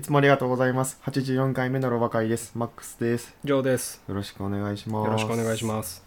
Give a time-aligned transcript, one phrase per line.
[0.00, 0.98] いつもありがとうございます。
[1.04, 2.52] 84回目のロバ会です。
[2.54, 3.36] マックスです。
[3.44, 4.02] ジョーです。
[4.08, 5.06] よろしくお願いします。
[5.06, 6.02] よろしくお願いします。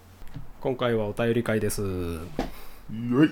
[0.61, 1.75] 今回はお便り会です。
[1.75, 1.81] す。
[1.83, 2.19] よ
[2.89, 3.27] い。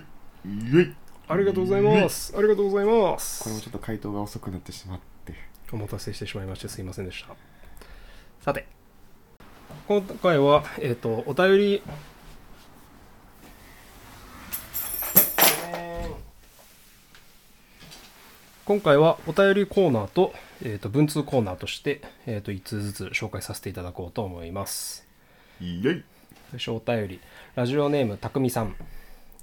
[0.71, 0.95] よい。
[1.27, 2.37] ありがとうございます。
[2.37, 3.43] ありがとうございます。
[3.43, 5.33] これもちょっと回答が遅くなってしまって。
[5.71, 7.35] お待たせしてしまいましてすいませんでした。
[8.41, 8.67] さて、
[9.87, 11.81] 今回は、えっ、と、お便り、
[18.65, 25.07] 今回はお便りコーナーと,、えー、と文通コーナーとして、えー、と1通ずつ紹介させていただこうと思います。
[25.59, 26.03] よい。
[26.51, 27.19] 最初お便り、
[27.55, 28.75] ラジオネームたくみさん、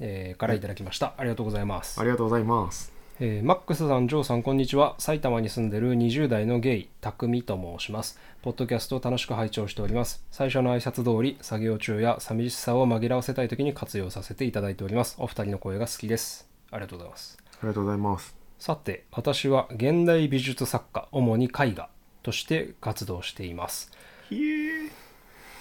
[0.01, 1.15] えーからいただきました。
[1.17, 2.05] ありがとうございますあ。
[2.05, 2.93] りがとうございます。
[3.21, 4.95] えーマックスさん、ジョーさん、こんにちは。
[4.99, 8.21] 埼玉に住んでる20代のゲイ、たくみと申します。
[8.43, 10.25] ポッドキャストを楽しく拝聴しております。
[10.31, 15.17] 最初の挨拶通り、作業中や寂しさを紛らわせたい時に活用させていただいております。
[15.19, 16.49] お二人の声が好きです。
[16.71, 17.39] ありがとうございます。
[17.43, 18.38] ありがとうございます。
[18.59, 21.89] さて、私は現代美術作家、主に絵画
[22.25, 23.93] として活動しています。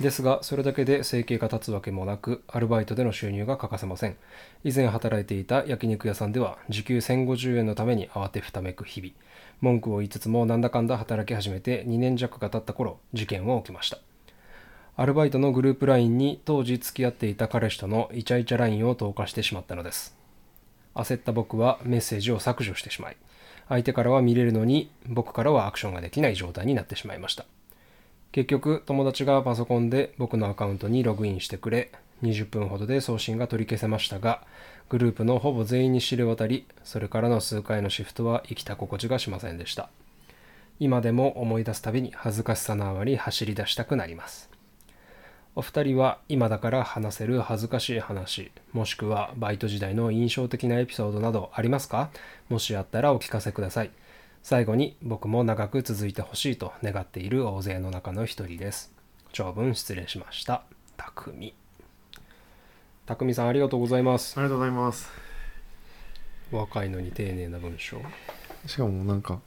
[0.01, 4.17] ですが、それだけで生計が立つわけもなく、アルバイトでの収入が欠かせません。
[4.63, 9.13] 以前働いていた焼肉屋さんでは、時給1050円のために慌てふためく日々。
[9.61, 13.99] 文句を言いつつも、なんだかんだ働き始めて2年弱が経った頃、事件は起きました。
[14.95, 20.16] アルバイトのグループ LINE に当時付き合っていた彼氏とのイチャイチャ LINE を投下してしまったのです。
[20.97, 23.17] 焦った僕はメッセージを削除してしまい、
[23.69, 27.45] 相手からは見れるのに、僕からはアクションができない状態になってしまいました。
[28.31, 31.91] 結局友達がパソコンで僕のアカウントにログインしてくれ
[32.23, 34.41] 20分ほどで送信が取り消せましたが
[34.89, 39.89] グループのほぼ全員に知れ渡りそれからの数回のシフトは生きた心地がしませんでした
[40.79, 44.49] 今でも思い出すたびに恥ずかしさのあまり走り出したくなります
[45.57, 52.11] お二人は今だから話せる恥ずかしい話もしくはバイト時代の印象的なエピソードなどありますか？
[52.47, 53.89] もしあったらお聞かせください。
[54.43, 58.93] 最後に僕も長く続いてほしいと願っている大勢の中の一人です。
[59.33, 60.61] 長文失礼しました。
[60.95, 61.55] たくみ。
[63.07, 64.39] たくみさんありがとうございます。
[64.39, 65.09] ありがとうございます。
[66.51, 67.99] 若いのに丁寧な文章。
[68.67, 69.39] しかもなんか、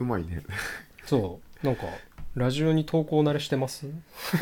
[0.00, 0.42] うまいね。
[1.06, 1.64] そう。
[1.64, 1.84] なんか
[2.36, 3.86] ラジオに投稿慣れしてます？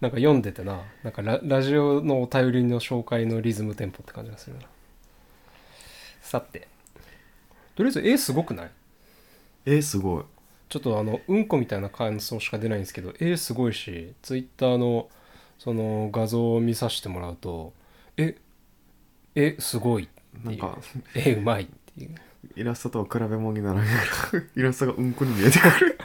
[0.00, 0.82] なんか読んでてな。
[1.02, 4.62] なんかララジオのお便りの紹介のリズムテンポって感じがするな。
[6.20, 6.68] さて。
[7.74, 8.70] とりあえず絵すごくない？
[9.64, 10.24] えー、すごい。
[10.68, 15.08] ちょっとあのうんこみたいな感想しか出ないんですけど絵すごいしツイッターの
[15.58, 17.72] その画像を見させてもらうと
[18.16, 18.36] え
[19.34, 20.08] えすごい
[20.42, 20.76] なんか、
[21.14, 21.66] 絵うまいっ
[21.96, 22.14] ていう。
[22.56, 24.06] イラストとは比べ物にならない。
[24.06, 25.98] から、イラストがうんこに見えてくる。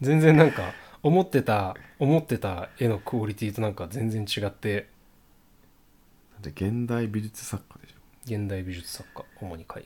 [0.00, 0.72] 全然なんか
[1.02, 4.88] 思ってた思ってた絵のクオリティとなんか全然違って
[6.42, 7.94] だって現代美術作家でしょ。
[8.26, 9.82] 現代美術作家主に絵画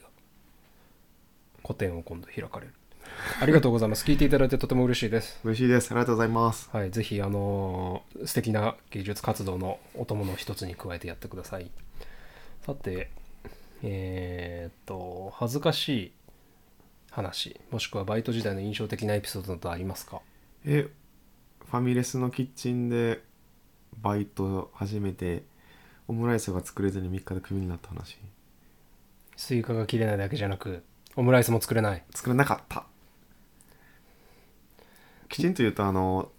[1.62, 2.72] 個展を今度開かれる
[3.40, 5.90] ありがとうございます聞いていただいてとても嬉しいです嬉しいです。
[5.90, 6.68] ありがとうございます。
[6.72, 11.70] はい、ぜひ、あのー素敵な芸術活動のお供の一つに加えてやってください。
[12.64, 13.10] さて、
[13.82, 16.12] えーっと、恥ずかしい
[17.12, 20.20] 話、もしくはバイト時代の印象的なエピソードなどありますか？
[20.64, 20.88] え
[21.70, 23.22] ファミレスのキッチンで
[24.00, 25.44] バイト始めて
[26.08, 28.18] オムライスが作れずに3日でクビになった話。
[29.36, 30.82] スイカが切れないだけじゃなく、
[31.16, 32.02] オムライスも作れない。
[32.14, 32.84] 作れなかった。
[35.28, 36.30] きちんと言うとあの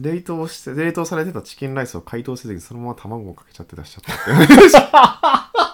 [0.00, 5.68] 冷凍して冷凍されてたチキンライスを解凍せずにそのまま卵をかけちゃって出しちゃった って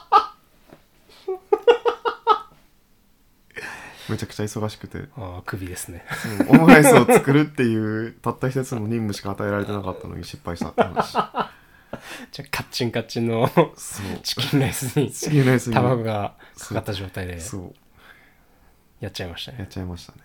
[4.09, 6.05] めちゃくちゃ忙しくて、ああ、首ですね。
[6.51, 11.13] うんオムライスを作るっていうたった一つの任務しか与えられてなかったのに失敗したって話。
[11.15, 13.49] じゃあ、カッチンカッチンの
[14.23, 15.75] チキンライスにチキンライスに。
[15.75, 17.75] 卵がかかった状態でそう。
[19.01, 19.67] やっちゃいましたやっね。
[19.71, 20.19] ちゃいましたね。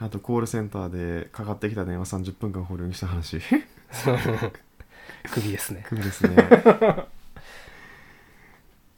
[0.00, 3.40] あとコールセンターでかかってきた電話30分間保留にした話。
[5.30, 5.84] 首ですね。
[5.88, 6.36] 首ですね。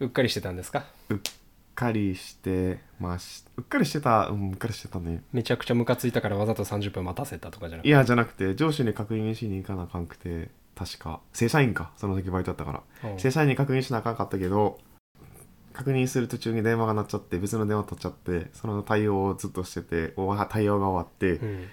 [0.00, 0.84] うっかりしてたんですか？
[1.10, 1.18] うっ
[1.76, 5.22] かりしてましうっかりしてたうんうっかりしてたね。
[5.32, 11.20] めちゃくちゃムカついたからわざと30分待たせたとかじゃなくいやじゃなくて上司に確認しに行かなあかんくて確か。
[11.32, 13.10] 正社員かその時バイトだったから。
[13.10, 13.14] う。
[13.14, 14.78] ん正社員に確認しなあかんかったけど
[15.74, 20.14] 確認する途中に電話が鳴っちゃって別の電話取っちゃってその対応をずっとしてて
[20.48, 21.66] 対応が終わって、うん。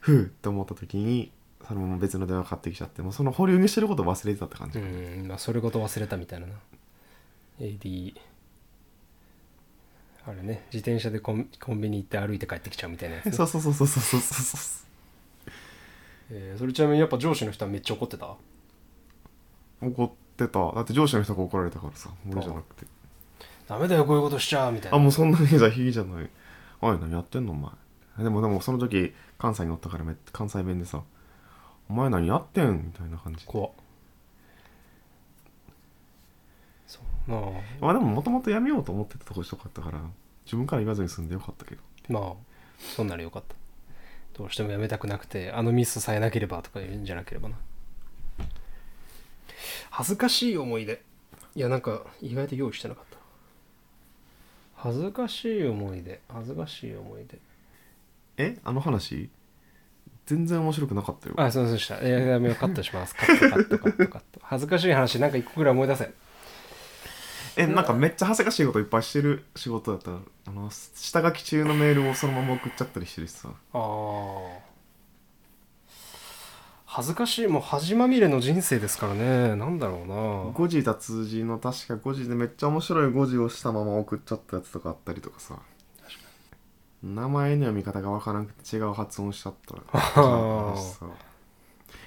[0.00, 1.30] ふうって思った時に
[1.68, 6.54] そのまま別の電話かかってきちゃってもうその保留にしてること忘れてたって感じ、うんまあそれごと忘れたみたいなな。
[7.60, 8.14] AD
[10.26, 13.32] あれね自転車でコンコンビニ行って歩いて帰ってきちゃうみたいなやつ、ね。
[13.32, 14.56] そうそうそうそうそうそうそ
[14.86, 15.52] う
[16.32, 18.36] えーそれちなみにやっぱ上司の人はめっちゃ怒ってた？
[19.82, 20.72] 怒ってた。
[20.72, 22.86] だって上司の人が怒られたからさ俺じゃなくて。
[23.66, 24.96] ダメだよこういうことしちゃうみたいな。
[24.98, 26.28] あもうそんなにじゃひいじゃない
[26.82, 27.70] 「おい何やってんのお前」
[28.18, 31.02] でもでもその時関西におったからめっ関西弁でさ
[31.88, 33.50] 「お前何やってん?」みたいな感じで。
[33.50, 33.70] 怖っ
[36.86, 40.00] そうなあまあでももともとやめようと思ってたとこしとかったから
[40.44, 41.82] 自分から言わずに済んでよかったけど。
[42.08, 42.32] まあ
[42.78, 43.54] そんならよかった。
[44.36, 47.56] どうしてもやめたくなくてあのミスさえなければとか言うんじゃなければな。
[49.90, 51.02] 恥ずかしい思い出。
[51.54, 53.18] いやなんか意外と用意してなかった。
[54.76, 56.20] 恥ずかしい思い出。
[56.32, 57.38] 恥ずかしい思い出。
[58.38, 58.58] え？
[58.64, 59.28] あの話？
[60.26, 61.34] 全然面白くなかったよ。
[61.36, 62.00] あすいませんでした。
[62.00, 62.56] いややめよう。
[62.56, 63.14] カットします。
[63.14, 64.40] カットカットカットカット。
[64.42, 66.10] 恥ずかしい話なんか一個ぐらい思い出せ
[67.56, 70.70] えなんかめっちゃ恥ずかしいこといっぱいしてる仕事だったらあの？
[70.70, 73.48] 下書き中のメールをそのまま送っちゃったりしてるしさ。
[73.48, 74.70] ああ
[76.86, 79.54] 恥ずかしいもう恥まみれの人生ですからね。
[79.56, 80.52] なんだろうな。
[80.52, 85.56] 誤字脱字の確か誤字でめっちゃ面白い誤字をしたまま送っちゃったやつとかあったりとかさ。
[87.02, 89.82] 名前の読み方がわからなくて違う発音しちゃ ったら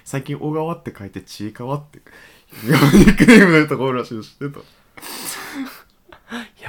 [0.04, 2.00] 最近小川って書いてちいかわって
[2.62, 2.70] ニ
[3.06, 4.60] ックネームのところらしいの知ってた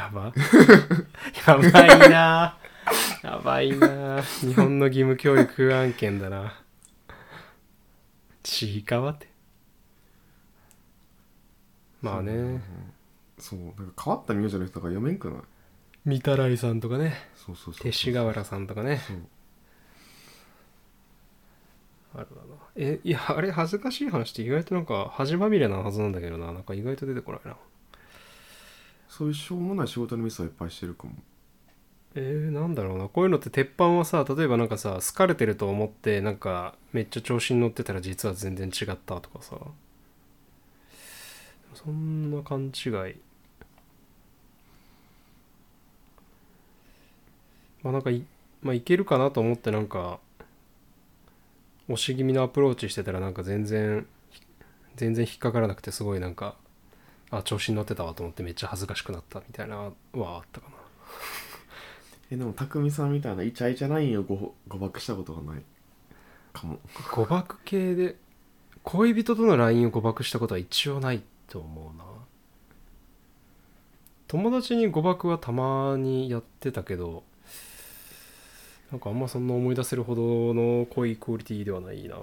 [0.06, 0.34] やば。
[1.48, 2.58] やばいな。
[3.24, 4.22] やばいな。
[4.22, 6.54] 日本の義務教育案件だな。
[8.44, 9.28] ちいかわって。
[12.02, 12.62] まあね。
[13.40, 16.20] そうなんか変わった名字の人が読めんくない？
[16.20, 17.16] 御手洗さんとかね。
[17.36, 19.02] そうそうそう勅使河原さんとかね。
[19.08, 19.18] そう。
[22.14, 26.54] あるわなえいやあれ恥ずかしい話って意外となんか恥まみれなはずなんだけどな。
[26.54, 27.58] なんか意外と出てこないな
[29.18, 31.14] そういうしょうもない仕事のミスはいっぱいしてるかも。
[32.16, 33.08] えー、なんだろうな。
[33.08, 39.56] こういうのって鉄板はさ例えばなんかさ好かれてると思ってなんかめっちゃ調子に乗ってたら実は全然違ったとかさ。
[41.74, 43.16] そんな勘違い。
[47.84, 48.26] まあなんかい,、
[48.62, 50.20] まあ、いけるかなと思ってなんか
[51.88, 54.06] 押し気味のアプローチしてたらなんか全然
[54.98, 56.56] 全然引っかからなくてすごいなんか
[57.40, 60.76] あ調子に乗ってたわと思ってめっちゃ恥ずかしくなったみたいなはあったかな。
[62.32, 65.64] えでも匠さんみたいなイチャイチャラインをご誤爆したことがない
[66.54, 66.80] かも。
[67.12, 68.18] 誤爆系で
[68.84, 72.06] 恋人との LINE を誤爆したことは一応ないと思うな。
[74.28, 77.24] 友達に誤爆はたまにやってたけど
[78.92, 82.18] なんかあんまそんな思い出せるほどの恋クオリティではないな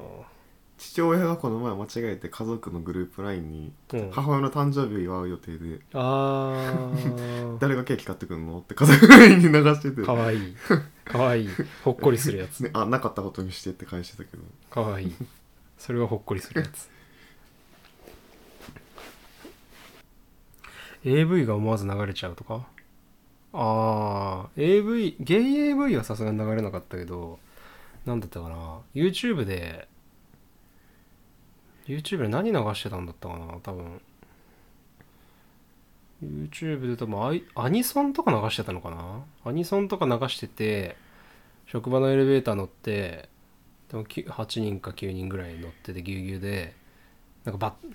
[0.82, 4.11] 父親がこの前間違えて家族のグループ LINE にうん。
[4.11, 7.58] 母親の誕生日を祝う予定であー。
[7.61, 10.02] 誰がケーキ買ってくんのって家族 LINE に流してて。
[10.02, 10.56] かわいい。
[11.05, 11.49] かわいい。
[11.84, 12.61] ほっこりするやつ。
[12.67, 14.43] ね、あなかったことにしてって返してたけど。
[14.70, 15.14] かわいい。
[15.79, 16.90] それはほっこりするやつ。
[21.05, 22.67] AV が思わず流れちゃうとか？
[23.52, 27.38] ああ AV ゲイ AV はさすがに流れなかったけど
[28.06, 29.88] なんだったかな？YouTube で
[31.87, 34.00] YouTube で何流してたんだったかな多分。
[36.23, 39.25] YouTube で多分アアニソンとか流してたのかな？
[39.44, 40.96] アニソンとか流してて
[41.67, 43.29] 職場のエレベーター乗って
[43.90, 46.76] でも8人か9人ぐらい乗っててぎゅうぎゅうで
[47.44, 47.93] なんかバッ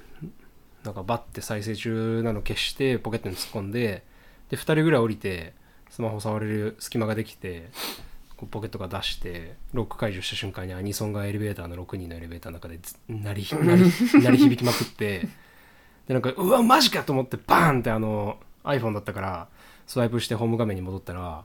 [0.83, 4.03] なんかバッて再生中なの消してポケットに突っ込んで
[4.49, 5.53] で2人ぐらい降りて
[5.89, 7.69] スマホ触れる隙間ができて
[8.37, 15.27] こうポケットが出してロック解除した瞬間にアニソンがエレベーターの6人のエレベーターの中で鳴り 鳴り響きまくって
[16.07, 19.47] でなんかうわマジかと思ってバーンってあの iPhone だったから
[19.87, 21.43] スワイプしてホーム画面に戻ったら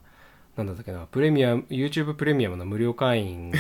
[0.57, 3.57] なんだったっけなプレミアム YouTube プレミアムの無料会員の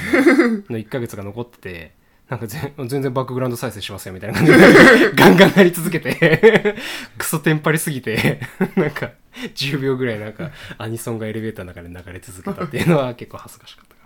[0.79, 1.93] 1ヶ月が残ってて
[2.29, 4.59] なんか全然バックグラウンド再生しますよみたいな感じで
[5.15, 6.77] ガンガンなり続けて
[7.19, 8.41] クソテンパりすぎて
[8.77, 9.11] なんか
[9.55, 14.03] 10秒ぐらいなんかアニソンがエレベーターの中で流れ続けたっていうのは結構恥ずかしかったか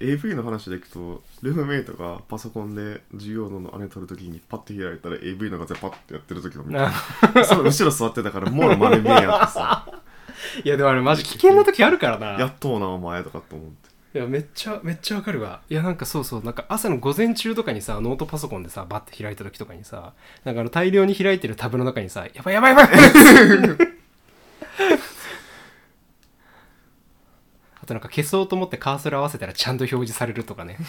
[0.00, 6.90] AV の話でいくとルームメイトがパソコンで授業のあれ撮るときにパッて開いたら AV の画像パッてやってる時を見ら
[7.34, 9.86] てその後ろ座ってたからもろ丸見えやってさ。
[10.64, 12.26] いやでもあれマジ危険な時あるからな。
[12.38, 14.18] やっとうなお前とかと思って。
[14.18, 15.60] いやめっちゃめっちゃわかるわ。
[15.68, 23.96] いやなんかそうそうなんか朝の午前中とかにさノートパソコンでさバッて開いた時とかにさなんかあの大量に開いてるタブの中にさやばいやばいやばい
[27.82, 30.78] あとなんか消そうと思ってカーソル合わせたらちゃんと表示されるとかね。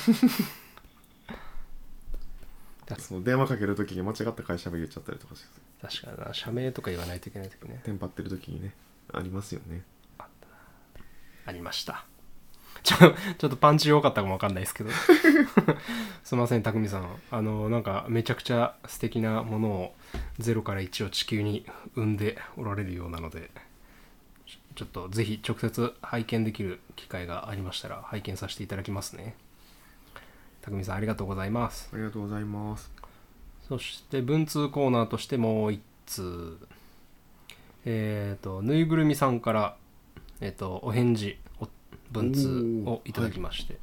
[3.00, 5.48] その電話かけるときに間違った会社名言っちゃったりとかして
[5.82, 7.82] 確かにな社名とか言わないといけない時ね。
[7.84, 8.74] テンパってるときにね
[9.14, 9.84] ありますよね。
[11.46, 12.06] ありました。
[12.84, 12.98] ちょ
[13.38, 14.90] ちょっとパンチ弱かったかもわかんないですけど。
[16.24, 17.10] すいません匠さん。
[17.32, 19.96] あのなんかめちゃくちゃ素敵なものを
[20.40, 21.66] 0から1を地球に
[21.96, 23.52] 生んでおられるようなので
[24.78, 29.36] ちょっとぜひ直接拝見できる機会がありましたら拝見させていただきますね。
[30.62, 31.90] たくみさんありがとうございます。
[31.92, 32.92] ありがとうございます。
[33.68, 36.60] そして文通コーナーとしてもう一通。
[37.86, 39.78] えっ、とぬいぐるみさんから
[40.42, 41.68] えっ、とお返事お
[42.12, 43.80] 文通をいただきまして、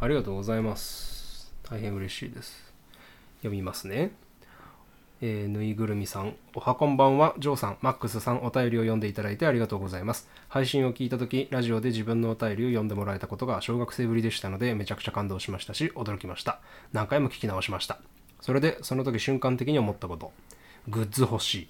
[0.00, 1.54] ありがとうございます。
[1.62, 2.74] 大変嬉しいです。
[3.42, 4.10] 読みますね
[5.22, 10.30] えーぬいぐるみさん、おはこんばんは、ジョーさん、マックスさん、お便りを読んでいただいてありがとうございます。
[10.48, 16.60] 配信を聞いたとき、ラジオで自分のお便りを読んでもらえたことが小学生ぶりでしたので、めちゃくちゃ感動しましたし、驚きました。
[16.94, 17.98] 何回も聞き直しました。
[18.40, 20.32] それで、その時瞬間的に思ったこと。
[20.88, 21.68] グッズ欲しい。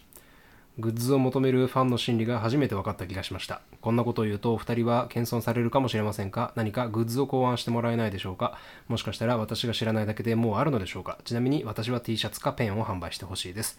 [0.80, 3.60] グッズを求めるファンの心理が初めて分かった気がしました。
[3.80, 8.58] こんなことを言うとお二人は謙遜されるかもしれませんが、何かグッズを考案してもらえないでしょうか？
[8.88, 11.18] もしかしたら私が知らないだけでもうあるのでしょうか？
[11.24, 13.78] ちなみに私は T シャツかペンを販売してほしいです。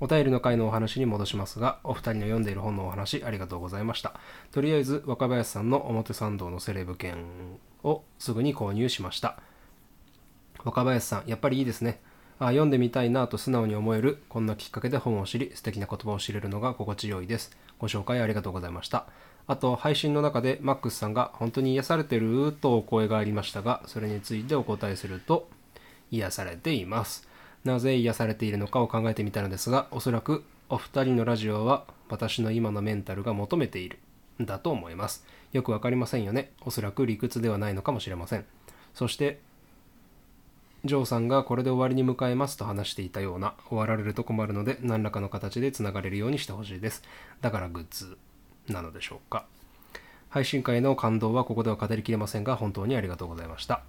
[0.00, 4.14] お便りの回のお話に戻しますが、お二人の読んでいる本のお話ありがとうございました。
[4.50, 7.24] とりあえず若林さんの表参道のセレブ券
[7.84, 9.38] をすぐに購入しました。
[10.64, 12.00] 若林さん、やっぱりいいですね。
[12.44, 17.56] あ読んでみたいなと素直に思える、こんなきっかけで本を知り、素敵な言葉を知れるのが心地よいです。
[17.78, 19.06] ご紹介ありがとうございました。
[19.46, 25.48] あと、配信の中でマックスさんが本当に癒されてるとお声がありましたが、それについてお答えすると、
[26.10, 27.28] 癒されています。
[27.64, 33.98] なぜ癒されているのかを考えてみたのですが、おそらくお二人のラジオは私の今のメンタルが求めている
[34.42, 35.24] ん、だと思います。
[35.52, 36.50] よくわかりませんよね。
[36.62, 38.44] おそらく理屈ではないのかもしれません。
[38.94, 39.38] そして、
[40.84, 47.02] ジョーさんがこれで終わりに迎えますと話していたような終わられると困るので何らかの形でつながれるようにしてほしいです。
[47.40, 48.18] だからグッズ
[48.68, 49.46] なのでしょうか。
[50.28, 53.82] 配信会の感動はここでは語りきれませんが本当にありがとうございました。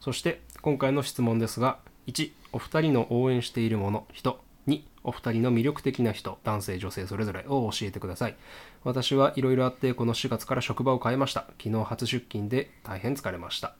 [0.00, 4.06] そして今回の質問ですが1お二人の応援しているもの。
[4.12, 6.38] 人2お二人の魅力的な人。
[6.44, 8.36] 男性女性それぞれを教えてください。
[8.84, 11.46] 私はいろいろあってこの4月から職場を変えました。
[11.60, 13.74] 昨日初出勤で大変疲れました。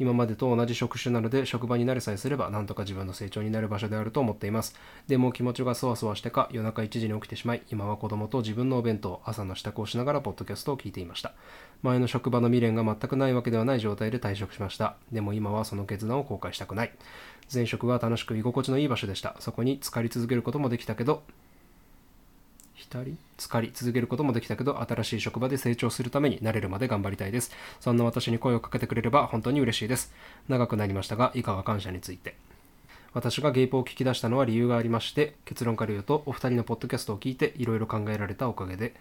[0.00, 4.74] 今までと同じ職種なので職場に慣れさえすればなんとか自分の成長になる場所であると思っています。
[5.06, 11.34] でも気持ちがそわそわしてか夜中1時に起きてしまい今は子供と自分のお弁当朝の支度をしながらポッドキャストを聞いていました。
[11.82, 14.96] 前の職場の未練が全くないわけではない状態で退職しました。
[15.12, 16.92] でも今はその決断を後悔したくない。
[17.52, 19.36] 前職は楽しく居心地のいい場所でした。
[19.38, 21.22] そこに浸かり続けることもできたけど
[22.80, 30.12] 浸り浸かり続けることもできたけど新しい職場で成長するために慣れるまで頑張りたいですそんな私に声をかけてくれれば本当に嬉しいです
[30.48, 32.34] 長くなりましたが以下は感謝について
[33.12, 38.94] 私がゲイポを聞き出したのは理由がありまして結論から言うとお二人のポッドキャストを聞いていろいろ考えられたおかげで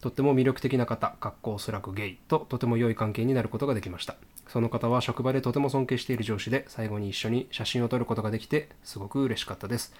[0.00, 4.16] とっても魅力的な方、かっこおそらくゲイととても良い関係になることができました。
[4.46, 9.94] その方は職場でとても尊敬している上司で、最後に一緒に写真を撮ることができて、すごく嬉しかったです。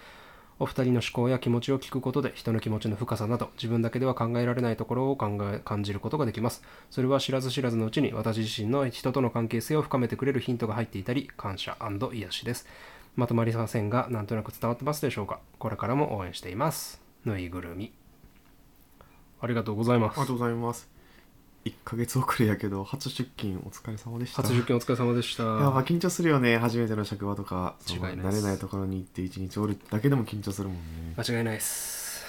[0.58, 6.62] お二人の思考や気持ちを聞くことで、人の気持ちの深さなど、自分だけでは考えられないところを考え感じることができます。
[6.90, 12.66] それは知らず知らずのうちに、私自身の人との関係性を深めてくれるヒントが入っていたり、感謝癒しです。
[13.16, 15.40] まとまりませんが、なんとなく伝わってますでしょうか。
[15.58, 17.02] これからも応援しています。
[17.24, 17.92] ぬいぐるみ。
[19.40, 20.26] ありがとうございますありが。
[20.26, 20.95] とうございます
[21.66, 25.42] 1ヶ月遅れやけど初出勤お疲れ様でした初出勤お疲れ様でした。
[25.42, 30.82] やっぱ緊張するよね初めての職場とか違いない慣れないところに行って一日おるだけでも緊張するもんね
[31.16, 32.24] 間違いないです。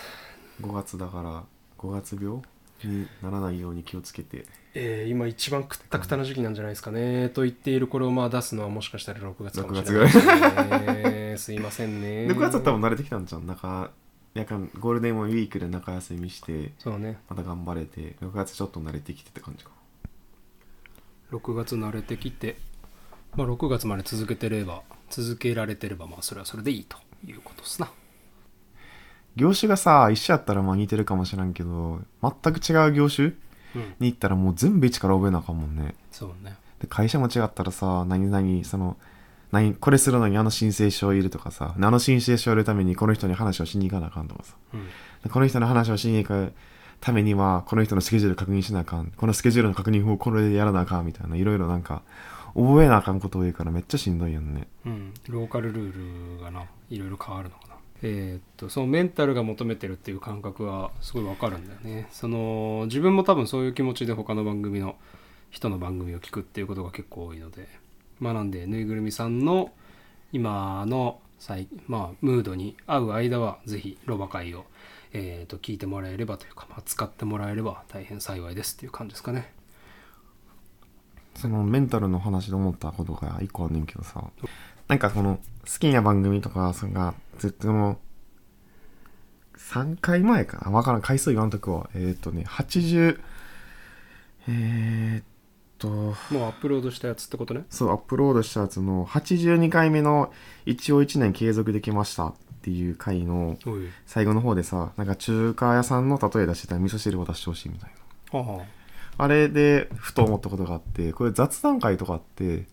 [0.62, 1.44] 5月だから
[1.77, 2.41] 5月病
[2.84, 7.29] にならないように気をつけてえー今一番くったくたな時期なんじゃないですかね。
[7.29, 11.36] と言っているこれをまあ出すのはもしかしたら6月かもしれないですね。
[11.38, 12.25] すいませんね。
[12.27, 13.91] で9月だったらもう慣れてきたんじゃん中
[14.39, 17.17] やかんゴールデンウィークで中休みしてそうね。
[17.29, 19.72] また頑張れて6月ちょっと慣れてきてって感じか
[21.32, 22.58] 6月慣れてきて、
[23.36, 27.89] まあ6月まで続けてれば、続けられてればまあそれはそれでいいということですな。
[29.36, 33.34] 業種がさ一緒やったらまあ似てるかもしらんけど全く違う業種
[33.75, 33.96] うん。
[34.00, 36.56] に行ったらもう全部一から覚えなあかんもんねそうね。
[36.79, 38.98] で会社も違ったらさ何々その
[39.51, 44.56] 何これするのにあの申請書をいるとかさあの申請書を入れるためにこの人に話をしに行かなあかんとかさ。
[44.74, 44.86] うん。
[45.24, 46.54] でこの人の話をしに行く
[47.00, 49.12] ためにはこの人のスケジュール確認しなあかん。
[49.16, 52.01] このスケジュールの確認をこれでやらなあかんみたいないろいろなんか
[52.56, 54.68] 覚えなあかんこと多いからめっちゃしんどいよね。
[54.86, 57.75] うん、ローカルルールがないろいろ変わるのかな。
[58.04, 62.08] えーっとそのメンタルが求めてるっていう感覚はすごいわかるんだよね。
[62.12, 64.96] その自分も多分そういう気持ちで他の番組の
[65.50, 67.68] 人の番組を聞くっていうことが結構多いので
[68.20, 69.72] まあなんでぬいぐるみさんの
[70.32, 74.66] 今の最、まあ、ムードに合う間はぜひロバ会を、
[75.14, 79.54] えーと聞いてもらえればというか、まあ、使ってもらえれば大変幸いですっていう感じですかね。
[81.38, 84.24] そのメンタルの話で思ったことが一個あんねんけどさ
[84.88, 85.40] なんかこの
[85.72, 88.00] 好きな番組とかそれがずっとの
[89.56, 91.90] 3回前かなわからん回数言わんとくわ。
[91.94, 93.20] えっ、とね80
[94.48, 95.24] えー、っ
[95.77, 95.88] と。
[95.88, 97.63] もうアップロードしたやつってことね？
[97.69, 100.31] そうアップロードしたやつの82回目の
[100.65, 103.57] 一応1年継続できましたっていう回の
[104.05, 107.91] 最後の方でさなんか中華屋さんの例え出してたら味噌汁を出してほしいみたい
[108.34, 108.39] な。
[108.39, 109.24] ああ。
[109.24, 112.65] あれでふと思ったことがあってこれ雑談会とかって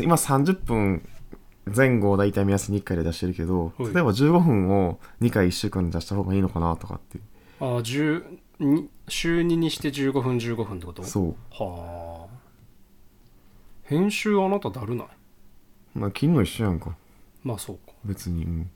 [0.00, 1.08] 今30分
[1.74, 3.94] 前後を大体目安に1回で出してるけどはい。
[3.94, 7.18] 例えば15分を2回1週間で出した方がいいのかなとかって。
[7.58, 8.38] ああ10に
[9.08, 11.02] 週2にして15分15分ってこと？
[11.04, 11.36] そう。
[11.50, 12.36] はあ。
[13.84, 15.06] 編集あなただるない？
[15.94, 16.96] まあ切るの一緒やんか。
[17.44, 17.92] まあそうか。
[18.04, 18.48] 別に、う。
[18.48, 18.70] ん、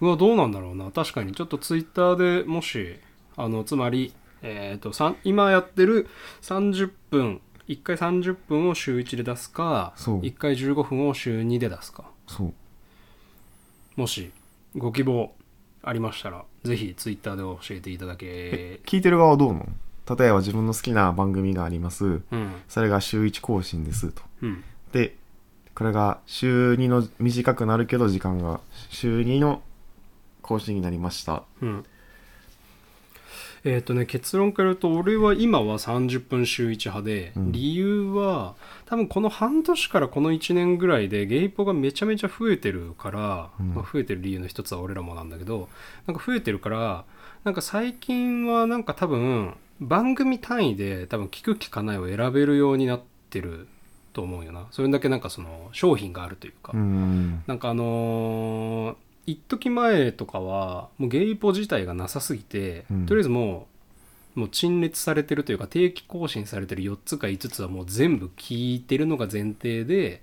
[0.00, 0.90] うわどうなんだろうな。
[0.90, 2.96] 確かにちょっとツイッターでもし
[3.36, 4.92] あのつまりえっ、と
[5.24, 6.08] 今やってる
[6.42, 10.20] 30分1回30分を週1で出すかそう。
[10.20, 12.10] 1回15分を週2で出すか。
[12.26, 12.54] そう。
[13.96, 14.30] もし
[14.76, 15.34] ご希望
[15.82, 18.80] ありましたらぜひツイッターで教えていただけ。
[18.84, 19.66] 聞いてる側はどうなの
[20.16, 22.04] 例えば自分の好きな番組があります。
[22.04, 22.52] うん。
[22.68, 24.22] それが週1更新ですと。
[24.42, 24.64] うん。
[24.92, 25.16] で
[25.74, 28.60] これが週2の短くなるけど時間が
[28.90, 29.62] 週2の
[30.42, 31.42] 更新になりました。
[31.62, 31.84] うん
[33.64, 37.52] えっ、とね結論から言うと俺は今は30分週1派で、うん。
[37.52, 38.54] 理由は
[38.86, 43.74] 多分この半年からこの1年ぐらいでゲイポがめちゃめちゃ増えてるから、うん。
[43.74, 45.68] まあ、増えてる理由の一つは俺らもなんだけど
[46.06, 47.04] なんか増えてるから
[47.44, 53.00] なんか最近はなんか多分番組単位で多分聞く聞かないを選べるようになっ
[53.30, 53.68] てる
[54.12, 54.66] と思うよな。
[54.72, 57.42] それだけなんかその商品があるというか、うん。
[57.46, 63.06] なんかあのー一時前とかはもうゲイポ自体がなさすぎて、うん。
[63.06, 63.66] とりあえずも
[64.36, 70.22] うもう陳列されてるというか定期更新されてる4つか5つはもう全部聞いてるのが前提で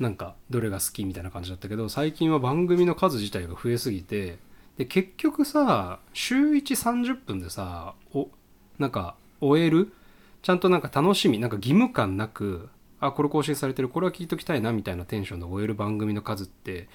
[0.00, 4.38] なんかどれが好きみたいな感じだったけど最近は番組の数自体が増えすぎて
[4.76, 8.28] で結局さ週130分でさお
[8.78, 9.92] なんか終える？
[10.42, 16.88] ちゃんとなんか楽しみなんか義務感なくあこれ更新されてるこれは聞いときたいなみたいなテンションで終える番組の数って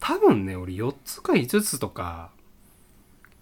[0.00, 2.30] 多分ね俺4つか5つとか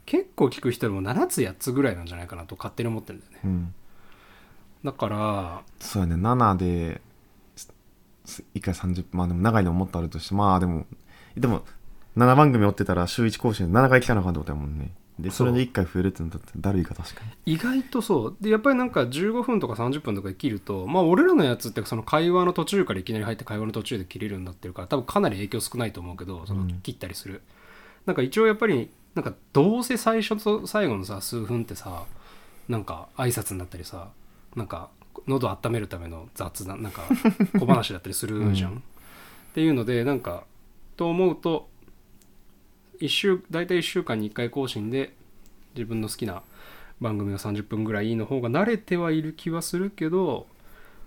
[0.06, 3.40] 結構聞く人でも7つ8つぐらいなんじゃないかなと勝手に思ってるんだよね。
[3.44, 3.74] うん。
[4.84, 6.14] だからそうやね。
[6.16, 7.00] 7で
[8.24, 10.86] す1回30分まあでも長いのももっとあるとしてまあでも
[11.36, 11.62] でも
[12.16, 17.54] 7番組追ってたら週1更新で7回聞かなあかんってことやもんねでそれで1回増えるってってだるいか確かに。
[17.54, 18.36] 意外とそう。
[18.40, 26.80] でやっぱりなんか15分とか30分とかで切るとまあ俺らのやつってその会話の途中からいきなり入って会話の途中で切れるようになってるから多分かなり影響少ないと思うけどそのうん。
[26.80, 27.42] 切ったりする、
[28.06, 32.04] なんか一応やっぱりなんかどうせ最初と最後のさ数分ってさ
[32.68, 34.08] なんか挨拶になったりさ
[34.56, 34.90] なんか
[35.28, 37.02] 喉温めるための雑談なんか
[37.58, 38.78] 小話だったりするじゃん、 うん。
[38.78, 38.82] っ
[39.54, 40.44] ていうのでなんか
[40.96, 41.68] と思うと
[43.00, 45.14] 一週大体1週間に1回更新で
[45.74, 46.42] 自分の好きな
[47.00, 50.46] 番組が30分ぐらいの方が慣れてはいる気はするけど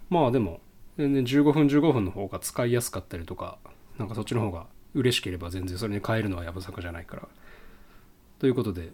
[0.10, 0.60] まあでも
[0.98, 3.58] 全然15分15分の方が使いやすかったりとか
[3.98, 7.28] なんかそっちの方が嬉しければ全然それに変えるのはやぶさかじゃないから。
[8.40, 8.92] ということで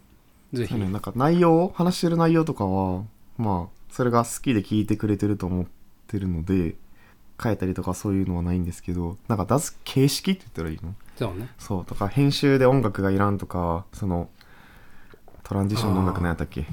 [0.51, 0.75] ぜひ。
[0.75, 3.03] なんか内容話してる内容とかは
[3.37, 5.65] まあそれが好きで聞いてくれてると思っ
[6.07, 6.75] てるので
[7.43, 10.95] 変えたりとかそういうのはないんですけどなんか出す形式って言ったらいいの？
[11.17, 11.49] そうね。
[11.59, 14.29] そうとか編集で音楽がいらんとかその
[15.43, 16.65] トランジションの音楽何やったっけ？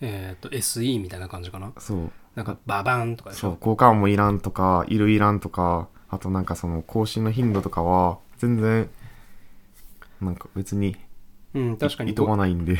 [0.00, 1.72] えっ、と SE みたいな感じかな？
[1.78, 2.10] そう。
[2.34, 3.40] なんかババンとかでしょ？
[3.40, 8.88] そう効果音もいらんとかいるいらんとかあとなんかその更新の頻度とかは全然
[10.20, 10.96] なんか別に
[11.54, 12.10] うん確かに。
[12.12, 12.78] いとわごないんで。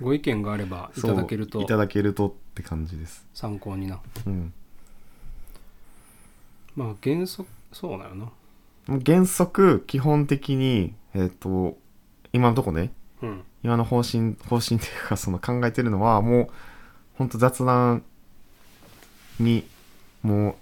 [0.00, 1.62] ご意見があればいただけると。
[1.62, 3.26] いただけるとって感じです。
[3.32, 4.00] 参考にな。
[4.26, 4.52] うん
[6.76, 8.30] まあ原則そうだよな。
[9.04, 11.76] 原則基本的にえっ、と
[12.32, 12.92] 今のとこね。
[13.22, 13.42] うん。
[13.62, 16.48] 今の方針 方針っていうかその考えてるのはもう
[17.16, 18.02] ほんと雑談
[19.40, 19.66] に
[20.22, 20.54] もう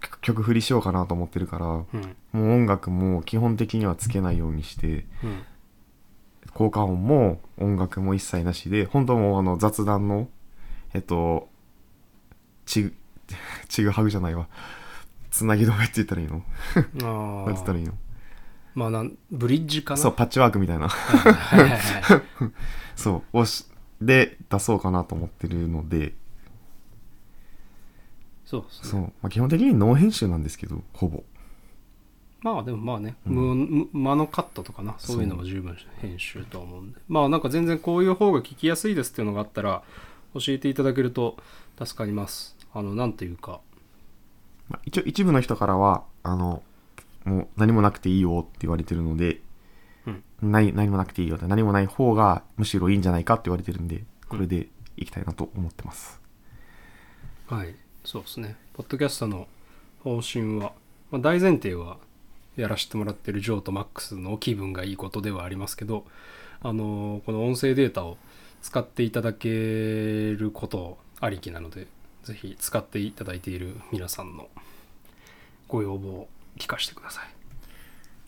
[0.00, 1.96] 曲曲振りしようかなと思ってるからもう
[2.38, 2.50] ん。
[2.50, 5.42] う音楽も基本的にはつけないようにしてうん。
[6.52, 10.28] 効果音も音楽も一切なしで本当もうあの雑談の
[10.92, 11.48] えっと
[12.64, 12.94] ちぐ
[13.68, 14.48] ちぐはぐじゃないわ
[15.34, 16.44] つなぎ止めって言ったらいいの？
[17.02, 17.92] ああなんて言ったらいいの？
[18.76, 20.00] まあなんブリッジかな。
[20.00, 20.88] そうパッチワークみたいな。
[20.88, 22.52] はいはいはいはい
[22.94, 23.66] そうをし
[24.00, 26.14] で出そうかなと思ってるので。
[28.44, 31.24] そうですそう、ねまあ、基本的にノー編集なんですけどほぼ。
[32.42, 33.88] まあでもまあね、うん。
[33.92, 34.94] 間のカットとかな。
[34.98, 37.00] そういうのも十分編集とは思うんで。
[37.08, 39.82] まあなんか全然こういう方が聞きやすいですっていうのがあったら
[40.34, 41.38] 教えていただけると
[41.82, 42.56] 助かります。
[42.72, 43.60] あのなんていうか
[44.74, 46.62] まあ、一応一部の人からはあの
[47.24, 49.40] もう何もなくていいよって言われてるので
[50.06, 50.50] うん。
[50.50, 56.20] ない何もなくていいよって何もない方がむしろいいんじゃないかって言われてるんでこれでいきたいなと思ってます、
[57.48, 57.74] はい。
[58.04, 58.56] そうですね。
[58.74, 59.46] ポッドキャストの
[60.02, 60.72] 方針は、
[61.10, 61.98] まあ、大前提は
[62.56, 66.04] やらせてもらってるジョーとマックスの気分がいいことではありますけど
[66.62, 68.16] あのこの音声データを
[68.62, 71.86] 使っていただけることありきなので
[72.24, 74.48] ぜひ使っていただいている皆さんの
[75.68, 77.24] ご要望を聞かせてください。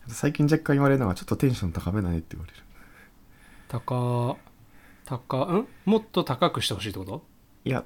[0.07, 2.59] 最近若干言われるのがちょっとテンション高めだねって言われる。
[3.67, 4.37] 高
[5.05, 5.67] 高ん？
[5.85, 7.23] もっと高くしてほしいってこと？
[7.65, 7.83] いや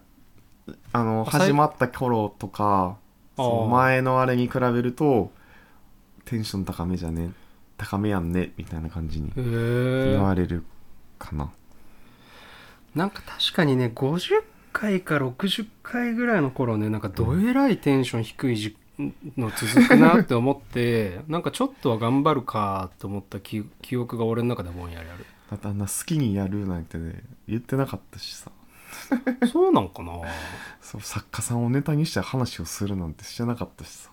[0.93, 2.97] あの始まった頃とか
[3.38, 5.32] その前のあれに比べると
[6.26, 7.32] テンション高めじゃね
[7.78, 10.63] 高めやんねみたいな感じに言われる
[11.17, 11.52] かな、
[12.93, 18.75] なんか確かにね50回か60回ぐらいの頃ねなんかどえらいテンション低いじ
[19.38, 25.13] の続くなって思って なんかちょっとは頑張るかと思った記記憶が俺の中でぼんやりあ
[25.51, 28.51] だってあんな好きにやるなんてね言ってなかったしさ。
[29.41, 30.13] る そうなんかな？
[30.81, 34.10] そう作家さんをネタにして話をするなんてしてなかったしさ。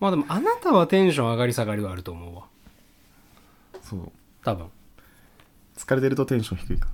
[0.00, 2.44] まあでもあなたはテンション上がり下がりはあると思うわ。
[3.82, 4.12] そう。
[4.44, 4.66] 多分。
[5.76, 6.88] 疲れてるとテンション低いか。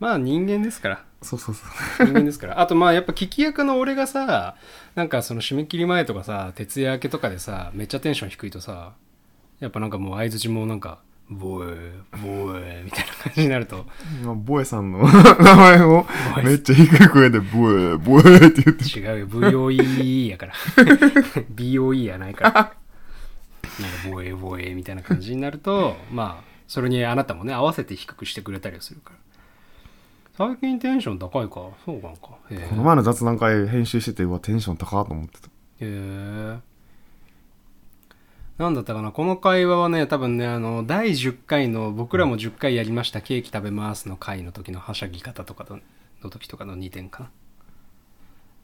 [0.00, 1.64] まあ人間ですからそうそうそ
[2.04, 2.06] う。
[2.06, 2.60] 人間ですから。
[2.60, 4.56] あとまあやっぱ聞き役の俺がさ
[4.94, 8.92] なんかその締め切り前とかさ徹夜明けとかでさめっちゃテンション低いとさ
[9.60, 10.98] やっぱなんかもう相づちもなんか
[11.30, 13.86] ボエボエみたいな感じになると。
[14.22, 14.98] 今ボエさんの
[15.40, 16.06] 名前を
[16.44, 19.26] めっちゃ低い声でボエボエって言って違うよ。
[19.28, 20.52] VOE やから。
[21.54, 22.72] BOE やないから。
[23.80, 29.16] なんかボエボエみたいな感じになるとまあそれにあなたもね合わせて低くしてくれたりはするから
[30.36, 31.68] 最近テンション高いか。
[31.84, 32.12] そうかな。
[32.12, 32.22] んか
[32.68, 35.46] この前の雑談会編集しててうわテンション高いと思ってた。
[35.46, 36.58] へえ。
[38.58, 39.12] なんだったかな。
[39.12, 43.20] この会話はね多分ねあの第10回の僕らも10回やりました。
[43.20, 45.78] ケーキ食べますの回の時のはしゃぎ方とかの
[46.22, 47.30] の時とかの2点かな。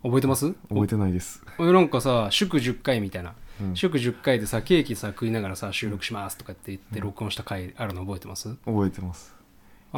[0.03, 0.53] 覚えてます？
[0.71, 3.77] 覚えてないです、俺なんかさ祝10回みたいな、うん。
[3.77, 9.37] 祝10回でさケーキさ食いながらさ収録しますとかって言って録音した回あるの覚えてます、覚えてます。
[9.37, 9.40] あ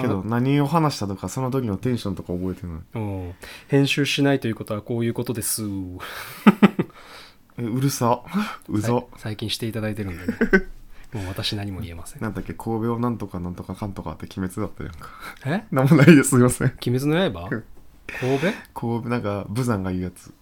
[0.00, 2.80] けど何を話したとかその時のテンションとか覚えてない？
[2.94, 3.34] うん。
[3.68, 5.62] 編集しないということはこういうことです。
[7.58, 8.22] えうるさ。
[8.68, 10.34] うざ、さ最近していただいてるんでね。
[11.12, 12.22] もう私何も言えません。
[12.22, 15.10] なんだっけ神戸をなんとかなんとかかんとかって鬼滅だったやんか。
[15.44, 15.64] え？
[15.74, 16.68] なんもないですすいません。
[16.86, 17.50] 鬼滅の刃？
[17.50, 18.46] 神戸？
[18.74, 20.32] 神戸なんか武山が言うやつ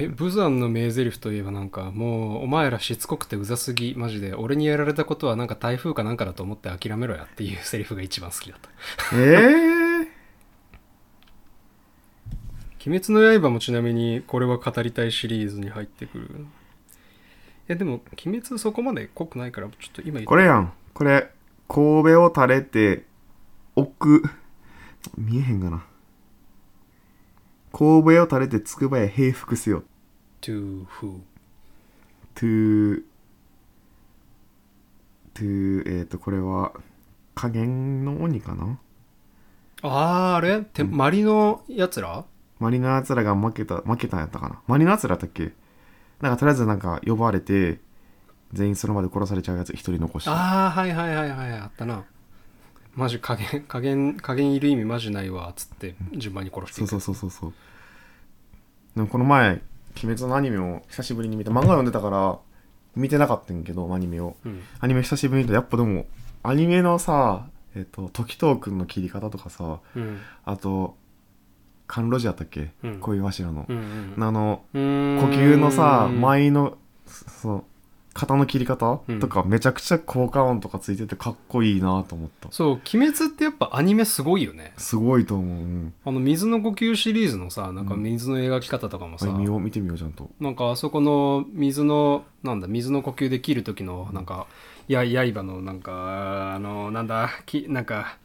[0.00, 8.70] え武山の名台詞といえばなんかもうお前らしつこくてうざすぎマジで俺にやられたことはなんか台風かなんかだと思って諦めろやっていうセリフが一番好きだった。
[9.16, 10.18] ええ
[12.86, 16.26] 鬼滅の刃もちなみにこれは語りたいシリーズに入ってくる。
[16.28, 16.28] い
[17.66, 20.26] やでも鬼滅そこまで濃くないからちょっと今言って。
[20.26, 20.72] これやん。
[20.94, 21.28] これ
[21.66, 23.04] 神戸を垂れて
[23.74, 24.22] 奥
[25.16, 25.84] 見えへんがな
[27.72, 29.82] 神戸を垂れてつくばへ平服せよ。
[30.40, 31.20] To who?
[32.36, 33.02] To
[35.34, 36.72] to えっ、とこれは
[37.34, 38.78] 加減の鬼かな？
[39.82, 40.62] あーあれ？
[40.62, 42.24] てマリのやつら？
[42.58, 44.60] マリのやつらが負けた負けたんやったかな？
[44.66, 45.52] マリのやつらだっけ？
[46.20, 47.78] なんかとりあえずなんか呼ばれて
[48.52, 50.30] 全員その場で殺されちゃうやつ一人残して。
[50.30, 52.04] ああはいはいはいはいあったな
[52.94, 56.90] マジ加減加減加減いる意味マジないわっつって順番に殺していうく。
[56.90, 57.52] そそうそうそうそう。
[58.96, 59.60] でもこの前
[60.02, 62.38] 「鬼滅」のアニメを久しぶりに見て漫画読んでたから
[62.96, 64.36] 見てなかったんやけどアニメを。
[64.44, 64.62] うん。
[64.80, 66.06] アニメ久しぶりに見てやっぱでも
[66.42, 70.20] アニメのさえっ、と時藤君の切り方とかさうん。
[70.44, 70.96] あと
[71.86, 73.00] 甘露寺やったっけ、うん。
[73.00, 73.64] 恋柱の。
[73.68, 73.76] う、ん
[74.16, 77.64] うんあの呼吸のさうん舞のその
[78.18, 79.20] 肩の切り方うん。
[79.20, 82.50] とかめちゃくちゃ効果音とかついててかっこいいなと思った。
[82.50, 84.72] そう「鬼滅」ってやっぱアニメすごいよね。
[84.76, 90.28] すごいと思う、うん、あの水の呼吸シリーズのさなんか水の描き方とかもさ、あれ見よう見てみようちゃんと。
[90.40, 94.48] なんかあそこの水のなんだ水の呼吸で切る時のなんか
[94.88, 98.18] や刃のなんかあのなんだきなんか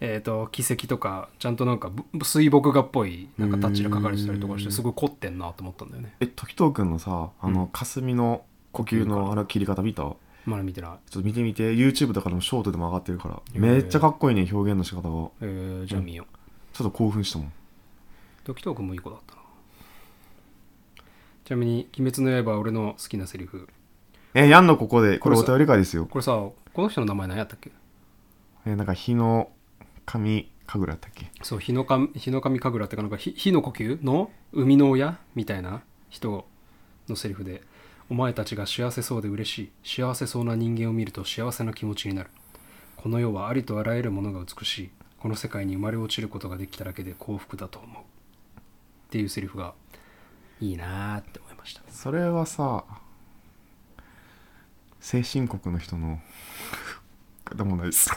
[0.00, 6.14] えっ、と奇跡とかちゃんとなんかぶ水墨画っぽいなんかタッチで描かれてたりとかしてすごい凝ってんなと思ったんだよね。
[6.20, 7.68] え時藤君のさあの、うん。
[7.68, 10.02] 霞の呼吸のあれ切り方見た？
[10.02, 10.90] ちょまだ見てない。
[10.92, 11.74] っと見てみて。
[11.74, 13.42] YouTube とかでもショートでも上がってるから。
[13.54, 13.60] へー。
[13.60, 15.30] めっちゃかっこいいね表現の仕方が。
[15.42, 16.26] えー、じゃあ見よう、
[16.76, 17.52] ちょっと興奮したもん。
[18.44, 19.42] 時藤君もいい子だったな。
[21.44, 23.68] ちなみに「鬼滅の刃」は俺の好きなセリフ。
[24.34, 25.18] えやんのここで。
[25.18, 26.06] これお便り会ですよ。
[26.06, 27.70] これさこの人の名前何やったっけ？
[28.66, 29.50] えなんか日の
[30.06, 31.30] 神神楽やったっけ？
[31.42, 36.46] そう日の神日の神神楽ってかなんか火火の呼吸の生みの親みたいな人
[37.08, 37.62] のセリフで
[38.10, 39.70] お前たちが幸せそうで嬉しい。
[39.84, 42.30] 幸せそうな人間を見ると幸せな気持ちになる。
[42.96, 44.90] この世はありとあらゆるものが美しい。
[45.20, 48.02] この世界に生まれ落ちることができただけで幸福だと思う。
[48.02, 48.02] っ
[49.10, 49.74] ていうセリフが
[50.60, 51.82] いいなーって思いました。
[51.88, 52.84] それはさ
[54.98, 56.20] 先進国の人の
[57.54, 58.10] でもないです。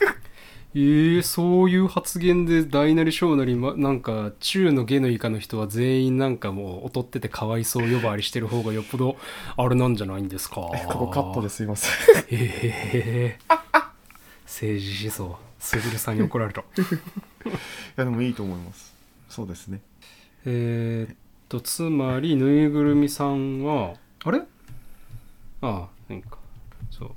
[0.76, 9.16] えー、そういう発言で大なり小なり、ま、なんか中の下の以下の人は全員なんかもう劣っててかわいそう呼ばわりしてる方がよっぽど
[9.56, 10.56] あれなんじゃないんですか？
[10.56, 11.92] ここカットですいません。
[12.32, 13.40] ええ
[14.46, 16.62] 政治思想すぐるさんに怒られた。
[16.72, 16.76] い
[17.96, 18.94] やでもいいと思います。
[19.30, 19.80] そうですね。
[20.46, 21.16] えーっ
[21.50, 24.40] とつまりぬいぐるみさんはあれ？
[25.62, 26.38] ああなんか
[26.90, 27.12] そう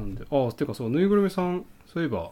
[0.00, 2.30] なんでああてかそうぬいぐるみさんそういえば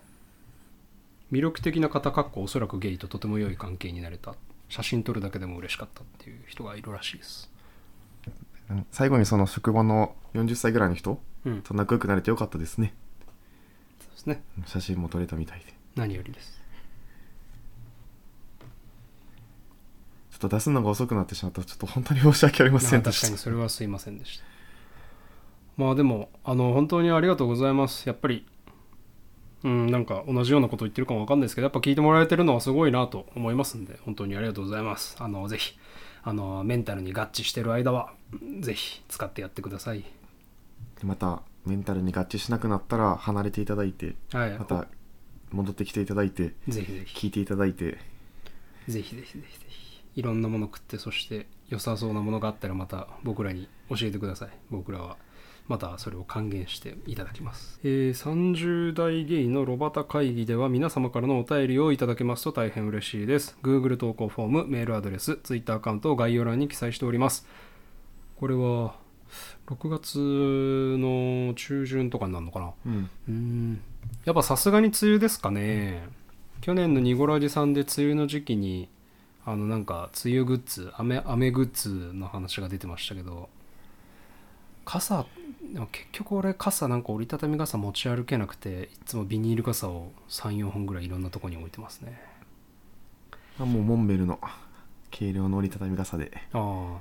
[1.33, 4.35] 魅力的な方かっこおそらくゲイととても良い関係になれた。
[4.71, 7.51] 写真撮るだけでも嬉しかったっていう人がいるらしいです。
[8.71, 11.63] うん最後にその職場の40歳ぐらいの人うん。
[11.63, 12.95] と仲良くなれてよかったですね。
[14.01, 14.43] そうですね。
[14.67, 15.67] 写真も撮れたみたいで。
[15.97, 16.61] 何よりです。
[20.31, 21.65] ちょっと出すのが遅くなってしまった。
[21.65, 23.27] ちょっと本当に申し訳ありませんでした。
[23.27, 24.45] まあ確かにそれはすいませんでした
[25.79, 28.07] まあでもあの本当にありがとうございます。
[28.07, 28.45] やっぱり
[29.64, 35.17] うんなんか同じようなこと言ってるかもわかんないですけどやっぱ聞いてもらえてるのはすごいなと思いますんで本当にありがとうございます。
[35.19, 35.79] あのぜひ
[36.23, 38.12] あのメンタルに合致してる間は
[38.61, 40.05] ぜひ使ってやってください。
[41.03, 44.59] またメンタルに合致しなくなったら離れていただいてはい。
[44.59, 44.87] また
[45.51, 47.27] 戻ってきていただいてぜひぜひ。
[47.27, 47.99] 聞いていただいて。
[48.88, 50.03] ぜひぜひぜひぜひ。
[50.17, 54.49] いろんなもの食ってそして良さそうなものがあったらまた僕らに教えてください。
[54.71, 55.17] 僕らは
[55.69, 63.57] またそれを還元していただきます、えー30代ゲイのロバタ会議では皆様からのお便りをいただけますと大変嬉しいです。
[63.63, 67.47] Google 投稿フォームメールアドレス Twitter アカウントを概要欄に記載しております。
[68.37, 68.95] これは
[69.67, 70.19] 6月
[70.99, 72.73] の中旬とかになるのかな？
[73.29, 73.81] うん。
[74.25, 76.09] やっぱさすがに梅雨ですかね。
[76.63, 78.89] 去年のニゴラジさんで梅雨の時期に
[79.45, 83.49] あのなんか梅雨グッズ雨雨グッズの話が出てましたけど
[84.88, 85.27] 傘
[85.70, 92.18] でも結局俺傘なんか折りたたみ傘持ち歩けなくていつもビニール傘を34本ぐらいいろんなとこに置いてますね。
[93.61, 94.40] あもうモンベルの
[95.11, 96.33] 軽量の折りたたみ傘で。
[96.55, 97.01] あ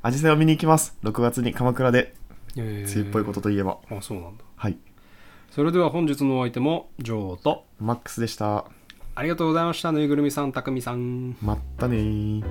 [0.00, 0.96] アジサイを見に行きます。
[1.04, 2.14] 6月に鎌倉で。
[2.56, 3.76] 梅雨っぽいことといえば。
[3.90, 4.44] あそうなんだ。
[4.56, 4.78] はい。
[5.50, 8.64] それでは本日のお相手もジョーとマックスでした。
[9.14, 9.92] ありがとうございました。
[9.92, 11.36] ぬいぐるみさんたくみさん。
[11.42, 12.44] まったねー